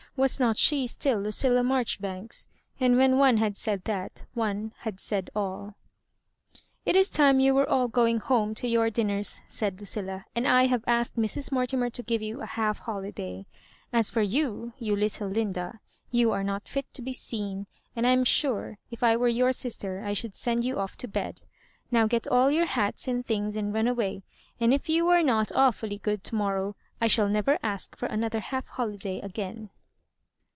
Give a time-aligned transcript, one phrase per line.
[0.17, 2.47] Was not she still Lucilla Marjori banks?
[2.81, 5.75] and when one had said that, one had said all.
[6.85, 10.65] "It is time you were all going home to your dinners," said Lucilla; *'and I
[10.65, 11.49] have asked Mrs.
[11.53, 13.45] Mortimer to give you a half hoHday.
[13.93, 15.79] As for you, you little Linda^
[16.11, 17.65] you are not fit to be seen;
[17.95, 21.07] and I am sure if I were your sister I should send you off to
[21.07, 21.43] bed.
[21.89, 24.23] Now get all your hats and things and run away;
[24.59, 28.25] and if you are not awfully good to morrow, I shall never ask for an
[28.25, 29.69] other half holiday again."